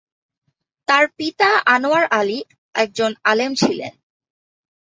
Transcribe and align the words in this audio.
তার 0.87 1.05
পিতা 1.17 1.49
আনোয়ার 1.65 2.05
আলী 2.11 2.39
একজন 2.75 3.11
আলেম 3.23 3.51
ছিলেন। 3.55 3.93